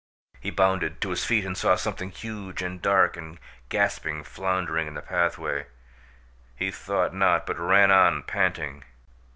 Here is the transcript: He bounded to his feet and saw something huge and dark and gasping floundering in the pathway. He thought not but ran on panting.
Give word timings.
He 0.39 0.49
bounded 0.49 0.99
to 1.01 1.11
his 1.11 1.23
feet 1.25 1.45
and 1.45 1.55
saw 1.55 1.75
something 1.75 2.09
huge 2.09 2.63
and 2.63 2.81
dark 2.81 3.15
and 3.15 3.37
gasping 3.69 4.23
floundering 4.23 4.87
in 4.87 4.95
the 4.95 5.03
pathway. 5.03 5.67
He 6.55 6.71
thought 6.71 7.13
not 7.13 7.45
but 7.45 7.59
ran 7.59 7.91
on 7.91 8.23
panting. 8.23 8.83